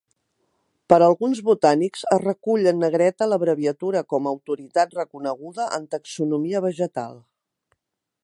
[0.91, 7.21] Per alguns botànics es recull en negreta l'abreviatura com a autoritat reconeguda en taxonomia vegetal.